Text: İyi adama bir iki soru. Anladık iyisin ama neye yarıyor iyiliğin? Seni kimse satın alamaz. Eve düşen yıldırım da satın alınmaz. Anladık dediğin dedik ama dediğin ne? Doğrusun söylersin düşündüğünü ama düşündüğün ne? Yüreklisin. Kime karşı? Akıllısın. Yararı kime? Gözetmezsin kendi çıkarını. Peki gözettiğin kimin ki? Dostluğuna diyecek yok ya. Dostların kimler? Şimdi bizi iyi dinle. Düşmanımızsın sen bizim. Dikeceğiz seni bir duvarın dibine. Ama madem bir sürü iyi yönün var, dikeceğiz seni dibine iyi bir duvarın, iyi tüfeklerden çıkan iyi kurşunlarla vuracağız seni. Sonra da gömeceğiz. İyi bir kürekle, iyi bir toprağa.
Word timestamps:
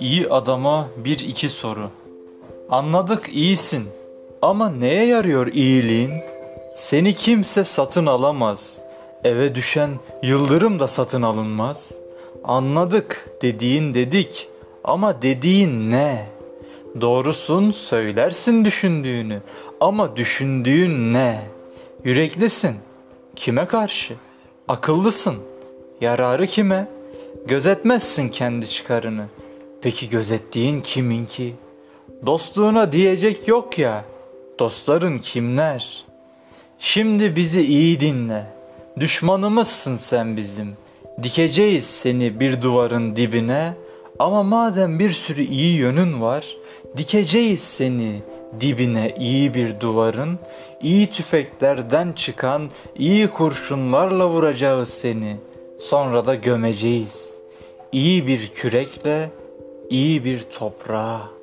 İyi 0.00 0.28
adama 0.30 0.88
bir 0.96 1.18
iki 1.18 1.48
soru. 1.48 1.90
Anladık 2.70 3.28
iyisin 3.32 3.84
ama 4.42 4.68
neye 4.70 5.06
yarıyor 5.06 5.46
iyiliğin? 5.46 6.10
Seni 6.76 7.14
kimse 7.14 7.64
satın 7.64 8.06
alamaz. 8.06 8.80
Eve 9.24 9.54
düşen 9.54 9.90
yıldırım 10.22 10.78
da 10.78 10.88
satın 10.88 11.22
alınmaz. 11.22 11.94
Anladık 12.44 13.30
dediğin 13.42 13.94
dedik 13.94 14.48
ama 14.84 15.22
dediğin 15.22 15.90
ne? 15.90 16.26
Doğrusun 17.00 17.70
söylersin 17.70 18.64
düşündüğünü 18.64 19.40
ama 19.80 20.16
düşündüğün 20.16 21.14
ne? 21.14 21.42
Yüreklisin. 22.04 22.76
Kime 23.36 23.66
karşı? 23.66 24.14
Akıllısın. 24.68 25.36
Yararı 26.00 26.46
kime? 26.46 26.88
Gözetmezsin 27.46 28.28
kendi 28.28 28.70
çıkarını. 28.70 29.26
Peki 29.82 30.08
gözettiğin 30.08 30.80
kimin 30.80 31.26
ki? 31.26 31.54
Dostluğuna 32.26 32.92
diyecek 32.92 33.48
yok 33.48 33.78
ya. 33.78 34.04
Dostların 34.58 35.18
kimler? 35.18 36.04
Şimdi 36.78 37.36
bizi 37.36 37.62
iyi 37.62 38.00
dinle. 38.00 38.46
Düşmanımızsın 39.00 39.96
sen 39.96 40.36
bizim. 40.36 40.76
Dikeceğiz 41.22 41.84
seni 41.86 42.40
bir 42.40 42.62
duvarın 42.62 43.16
dibine. 43.16 43.72
Ama 44.18 44.42
madem 44.42 44.98
bir 44.98 45.10
sürü 45.10 45.42
iyi 45.42 45.76
yönün 45.76 46.20
var, 46.20 46.56
dikeceğiz 46.96 47.60
seni 47.60 48.22
dibine 48.60 49.14
iyi 49.18 49.54
bir 49.54 49.80
duvarın, 49.80 50.38
iyi 50.82 51.10
tüfeklerden 51.10 52.12
çıkan 52.12 52.70
iyi 52.96 53.28
kurşunlarla 53.28 54.28
vuracağız 54.28 54.88
seni. 54.88 55.36
Sonra 55.80 56.26
da 56.26 56.34
gömeceğiz. 56.34 57.38
İyi 57.92 58.26
bir 58.26 58.48
kürekle, 58.48 59.30
iyi 59.90 60.24
bir 60.24 60.42
toprağa. 60.42 61.35